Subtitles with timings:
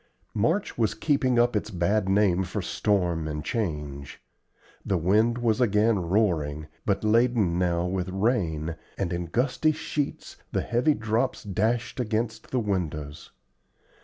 [0.33, 4.19] March was keeping up its bad name for storm and change.
[4.83, 10.61] The wind was again roaring, but laden now with rain, and in gusty sheets the
[10.61, 13.29] heavy drops dashed against the windows.